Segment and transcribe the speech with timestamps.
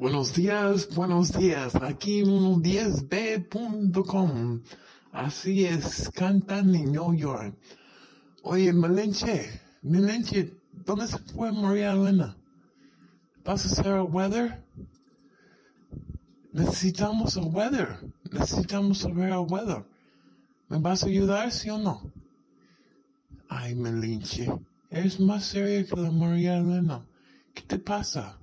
[0.00, 1.74] Buenos días, buenos días.
[1.74, 3.02] Aquí 10b.com.
[5.12, 7.54] Así es, canta New York.
[8.42, 10.54] Oye, Melenche, Melenche,
[10.86, 12.34] ¿dónde se fue María Elena?
[13.44, 14.64] ¿Vas a hacer el weather?
[16.54, 17.98] Necesitamos el weather.
[18.32, 19.84] Necesitamos saber el weather.
[20.70, 22.10] ¿Me vas a ayudar, sí o no?
[23.50, 24.50] Ay, Melinche,
[24.88, 27.04] eres más seria que la María Elena.
[27.52, 28.38] ¿Qué te pasa?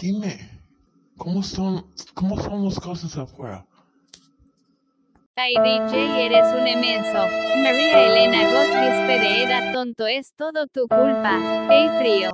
[0.00, 0.51] Dime,
[1.16, 3.64] ¿cómo son, cómo son las cosas afuera?
[5.36, 7.26] Ay DJ eres un inmenso.
[7.62, 11.68] María Elena Gómez Pereira tonto es todo tu culpa.
[11.70, 12.30] Hey frío.